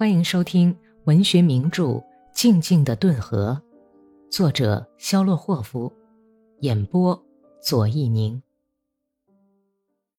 [0.00, 0.74] 欢迎收听
[1.04, 1.84] 文学名著
[2.32, 3.60] 《静静的顿河》，
[4.34, 5.92] 作者肖洛霍夫，
[6.60, 7.22] 演播
[7.62, 8.42] 左一宁。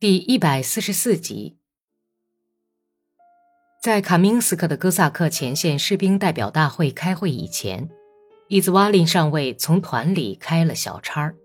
[0.00, 1.58] 第一百四十四集，
[3.82, 7.90] 在卡明斯克的哥萨克前线士兵代表大会开会以前，
[8.48, 11.36] 伊兹瓦林上尉从团里开了小差儿。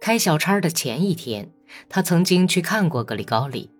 [0.00, 1.52] 开小差的前一天，
[1.90, 3.70] 他曾经去看过格里高利。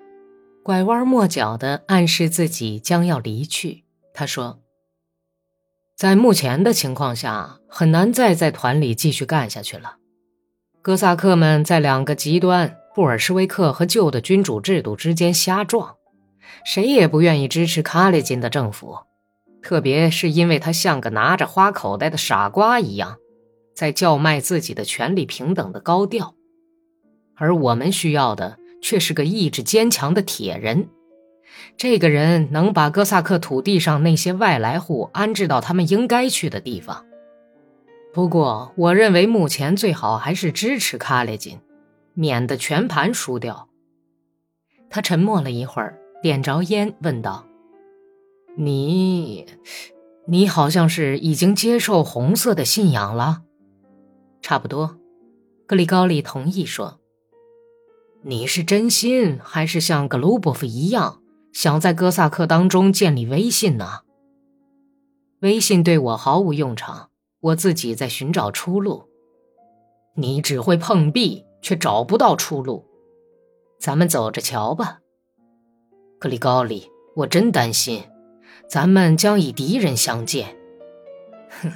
[0.68, 3.84] 拐弯抹角地暗示自己将要离去。
[4.12, 4.60] 他说
[5.96, 9.96] ：“在目前的情况下，很难再在团里继续干下去了。
[10.82, 15.96] 哥萨克们在两个极端——布尔什维克和旧的君主制度之间瞎撞，
[16.66, 18.98] 谁也不愿意支持卡列金的政府，
[19.62, 23.16] 特别是因为他像个拿着花口袋的傻瓜一样，
[23.74, 26.34] 在叫卖自己的权利平等的高调。
[27.36, 30.88] 而我们需要的……”却是个意志坚强的铁人，
[31.76, 37.04] 这个人能把哥萨克土地上那些外来户安置到他们应该去的地方。
[38.12, 41.58] 不过，我认为目前最好还是支持卡列金，
[42.14, 43.68] 免得全盘输掉。
[44.90, 47.46] 他沉默了一会儿，点着烟问道
[48.56, 49.46] ：“你，
[50.26, 53.42] 你好像是已经接受红色的信仰了
[54.40, 54.98] ？”“差不多。”
[55.68, 56.97] 格里高利同意说。
[58.28, 61.22] 你是真心还是像格鲁伯夫一样
[61.54, 64.00] 想在哥萨克当中建立威信呢？
[65.40, 67.08] 威信对我毫无用场，
[67.40, 69.08] 我自己在寻找出路。
[70.14, 72.84] 你只会碰壁，却找不到出路。
[73.80, 74.98] 咱们走着瞧吧。
[76.18, 78.02] 格里高利，我真担心，
[78.68, 80.54] 咱们将以敌人相见。
[81.62, 81.72] 哼，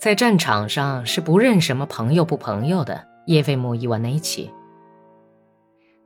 [0.00, 4.50] 在战场上是不认什么朋友不朋友的，叶菲姆伊万内奇。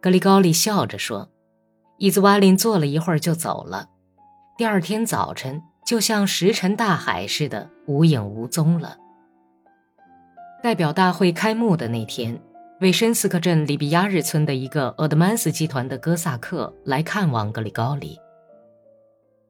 [0.05, 1.31] 格里高利笑着说
[1.97, 3.89] ：“伊兹瓦林坐了一会儿就走了。
[4.59, 8.99] 第二天早晨，就像石沉大海似的，无影无踪了。”
[10.63, 12.39] 代表大会开幕的那天，
[12.83, 18.21] 韦申斯克镇里比亚日村的一个厄德曼斯集团的哥萨克来看望格里高利。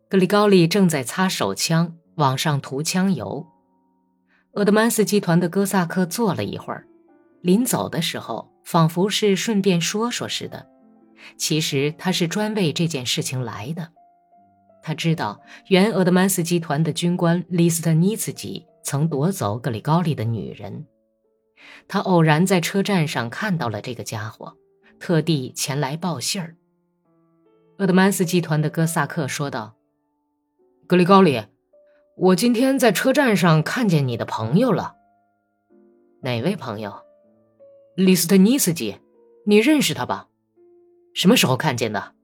[0.08, 3.44] 格里高利正在擦手枪，往上涂枪油。
[4.52, 6.86] 厄德曼斯集团的哥萨克坐了一会儿，
[7.40, 8.53] 临走的时候。
[8.64, 10.66] 仿佛是顺便说说似的，
[11.36, 13.90] 其实他是专为这件事情来的。
[14.82, 20.86] 他知道原俄德曼斯集团的军官利斯特尼茨基曾夺走格里高利的女人，
[21.88, 24.56] 他偶然在车站上看到了这个家伙，
[24.98, 26.56] 特地前来报信儿。
[27.78, 29.74] 俄德曼斯集团的哥萨克说道
[30.86, 31.42] ：“格里高利，
[32.16, 34.94] 我今天在车站上看见你的朋友了。
[36.22, 36.94] 哪位朋友？”
[37.96, 38.96] 李斯特尼斯基，
[39.46, 40.26] 你认识他吧？
[41.12, 42.14] 什么时候看见的？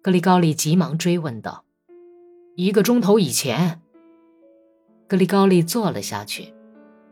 [0.00, 1.64] 格里高利急忙追问道。
[2.54, 3.80] 一个钟头以前。
[5.08, 6.54] 格里高利坐了下去，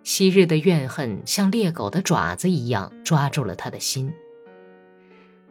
[0.05, 4.13] 昔日的怨恨像猎狗的爪子一样抓住了他的心。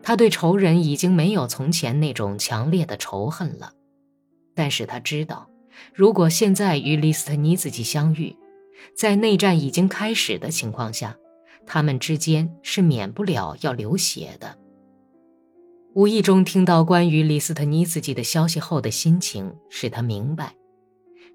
[0.02, 3.74] 他对仇人已经没有从前那种强烈的仇恨了，
[4.56, 5.50] 但是他知道，
[5.94, 8.34] 如果现在与李斯特尼斯基相遇，
[8.96, 11.18] 在内战已经开始的情况下。
[11.72, 14.58] 他们之间是免不了要流血的。
[15.94, 20.56] 无意中听到关于李斯特尼斯基的消息后的心情，使他明白，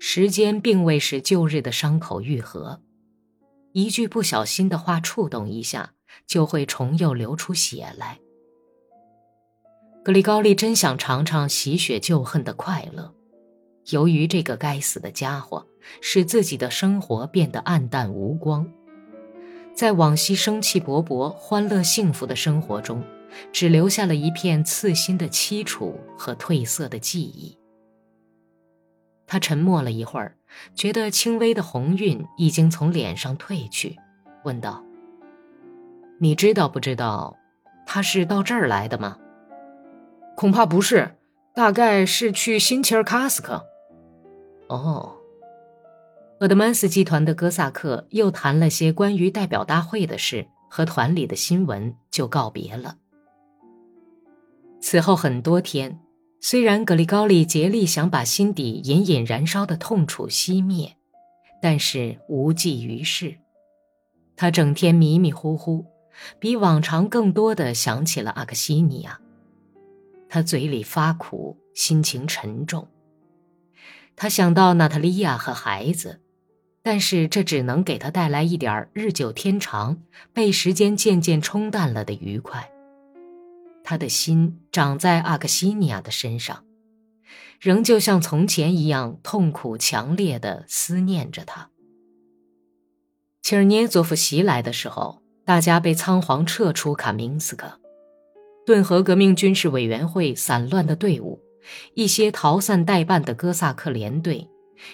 [0.00, 2.80] 时间并未使旧日的伤口愈合，
[3.70, 5.92] 一句不小心的话触动一下，
[6.26, 8.18] 就会重又流出血来。
[10.02, 13.14] 格里高利真想尝尝洗血旧恨的快乐，
[13.90, 15.64] 由于这个该死的家伙，
[16.00, 18.68] 使自己的生活变得暗淡无光。
[19.74, 23.02] 在往昔生气勃勃、欢乐幸福的生活中，
[23.52, 27.58] 只留下了一片刺心的凄楚和褪色的记忆。
[29.26, 30.36] 他沉默了一会儿，
[30.74, 33.98] 觉得轻微的红晕已经从脸上褪去，
[34.44, 34.84] 问道
[36.20, 37.36] ：“你知道不知道，
[37.84, 39.18] 他是到这儿来的吗
[40.36, 41.16] ？”“恐怕不是，
[41.54, 43.66] 大概是去新切尔卡斯克。
[44.68, 45.16] ”“哦。”
[46.44, 52.98] 厄德曼斯集团的哥萨克又谈了些关于代表大会的事和团里的新闻，就告别了。
[54.78, 55.98] 此后很多天，
[56.42, 60.94] 虽然格里高利竭力想把心底隐隐燃烧的痛楚熄灭，
[61.62, 63.36] 但是无济于事。
[64.36, 65.86] 他整天迷迷糊糊，
[66.38, 69.18] 比往常更多的想起了阿克西尼亚。
[70.28, 72.86] 他嘴里发苦，心情沉重。
[74.14, 76.20] 他想到娜塔莉亚和孩子。
[76.84, 80.02] 但是这只能给他带来一点日久天长、
[80.34, 82.70] 被时间渐渐冲淡了的愉快。
[83.82, 86.62] 他的心长在阿克西尼亚的身上，
[87.58, 91.70] 仍旧像从前一样痛苦强烈的思念着他。
[93.40, 97.80] 切尔涅佐夫袭来的时候，大家被仓皇撤出卡明斯克。
[98.66, 101.40] 顿河革命军事委员会散乱的队伍，
[101.94, 104.48] 一些逃散待办的哥萨克连队，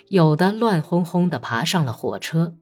[0.08, 2.54] 有的乱哄哄地爬上了火车，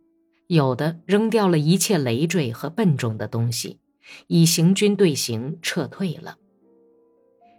[0.46, 3.80] 有的扔掉了一切累赘和笨重的东西，
[4.26, 6.36] 以行军队形撤退了。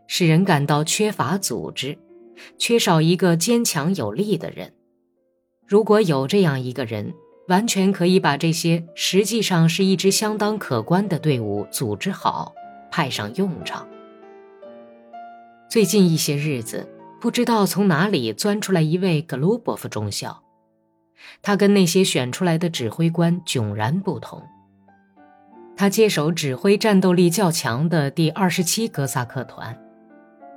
[0.08, 1.98] 使人感到缺乏组织，
[2.58, 4.74] 缺少一个坚强有力的人。
[5.68, 7.14] 如果有这样一个人，
[7.48, 12.54] 完全可以把这些实际上是一支相当可观的队伍组织好。
[12.92, 13.88] 派上用场。
[15.70, 16.90] 最近一些日子，
[17.22, 20.42] 不知道从哪里钻出来一位格鲁伯夫中校，
[21.42, 24.42] 他跟那些选出来的指挥官迥然不同。
[25.76, 29.78] 他接手指挥战斗力较强的第二十七哥萨克团，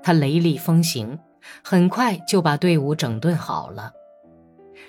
[0.03, 1.19] 他雷厉风行，
[1.65, 3.93] 很快就把队伍整顿好了。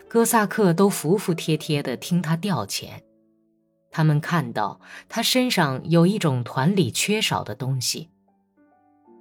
[0.07, 3.01] 哥萨克都服服帖帖地听他调遣。
[3.89, 4.79] 他们看到
[5.09, 8.09] 他身上有一种团里缺少的东西。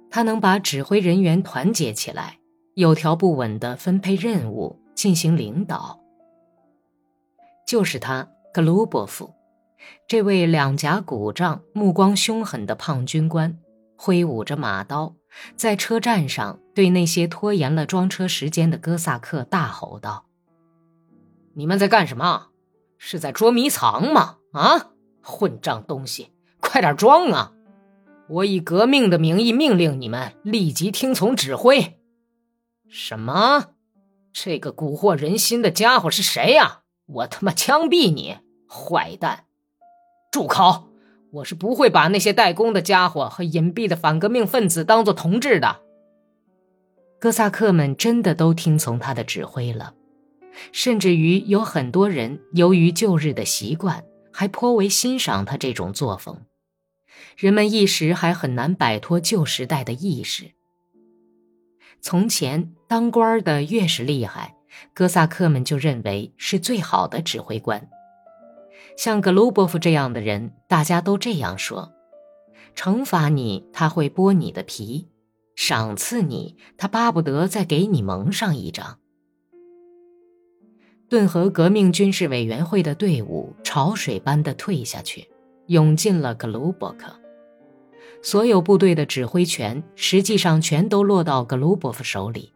[0.09, 2.37] 他能把指挥人员团结起来，
[2.75, 5.99] 有条不紊地分配任务，进行领导。
[7.67, 9.33] 就是他，格鲁伯夫，
[10.07, 13.57] 这位两颊鼓胀、目光凶狠的胖军官，
[13.95, 15.15] 挥舞着马刀，
[15.55, 20.25] 在车站上对那些拖延了装车时间的哥萨克大吼道
[21.53, 22.47] ：“你们在干什么？
[22.97, 24.91] 是在捉迷藏吗？”啊，
[25.21, 27.53] 混账东西，快点装啊！
[28.29, 31.99] 我以革命的名义命令你们立即听从指挥。
[32.95, 33.71] 什么？
[34.31, 36.81] 这个蛊惑人心的家伙是谁呀？
[37.07, 38.37] 我他妈枪毙你，
[38.69, 39.45] 坏蛋！
[40.31, 40.89] 住口！
[41.31, 45.81] 我是不会把那些代工的家伙和隐蔽的反革命分子当做同志的。
[47.19, 49.95] 哥萨克们真的都听从他的指挥了，
[50.71, 54.03] 甚至于有很多人由于旧日的习惯。
[54.31, 56.45] 还颇为欣赏他这种作风，
[57.37, 60.51] 人们一时还很难摆脱旧时代的意识。
[62.01, 64.55] 从前当官的越是厉害，
[64.93, 67.89] 哥萨克们就认为是最好的指挥官。
[68.97, 71.93] 像格鲁波夫这样的人，大家都这样说：
[72.75, 75.07] 惩罚你，他会剥你的皮；
[75.55, 78.99] 赏赐你，他巴不得再给你蒙上一张。
[81.09, 85.27] 顿河革命军事委员会的队伍潮水般的退下去，
[85.67, 87.22] 涌进了格鲁伯克。
[88.23, 92.53] 所有部队的指挥权实际上全都落到格鲁伯夫手里。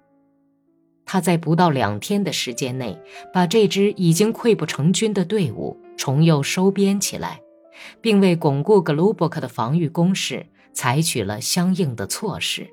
[1.06, 2.98] 他在不到两天的时间内，
[3.34, 7.42] 把这支已经溃不成军的队伍重又收编起来，
[8.02, 12.68] 并为巩固格鲁伯克的防御工事采取了相应的措施。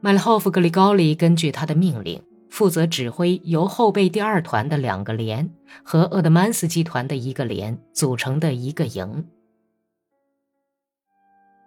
[0.00, 2.22] 麦勒霍夫格里高利根据他的命令。
[2.50, 5.50] 负责指挥由后备第二团的两个连
[5.82, 9.26] 和厄德曼斯集团的一个连组成的一个营。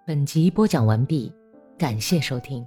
[0.08, 1.30] 本集播讲完毕，
[1.78, 2.66] 感谢收听。